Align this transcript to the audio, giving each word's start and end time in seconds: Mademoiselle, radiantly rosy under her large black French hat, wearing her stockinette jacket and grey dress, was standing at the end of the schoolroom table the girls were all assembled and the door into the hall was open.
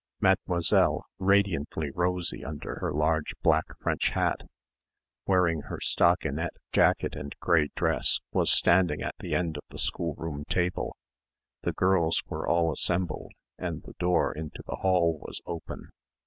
Mademoiselle, 0.19 1.05
radiantly 1.19 1.91
rosy 1.91 2.43
under 2.43 2.79
her 2.79 2.91
large 2.91 3.35
black 3.43 3.65
French 3.83 4.09
hat, 4.09 4.37
wearing 5.27 5.61
her 5.61 5.77
stockinette 5.79 6.57
jacket 6.73 7.15
and 7.15 7.35
grey 7.39 7.69
dress, 7.75 8.19
was 8.31 8.49
standing 8.51 9.03
at 9.03 9.13
the 9.19 9.35
end 9.35 9.57
of 9.57 9.63
the 9.69 9.77
schoolroom 9.77 10.43
table 10.45 10.97
the 11.61 11.71
girls 11.73 12.23
were 12.25 12.47
all 12.47 12.73
assembled 12.73 13.31
and 13.59 13.83
the 13.83 13.93
door 13.99 14.31
into 14.33 14.63
the 14.65 14.77
hall 14.77 15.19
was 15.19 15.39
open. 15.45 15.91